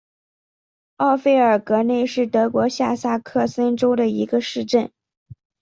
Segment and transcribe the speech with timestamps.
[0.97, 4.91] 奥费尔格内是德国下萨克森州的一个市镇。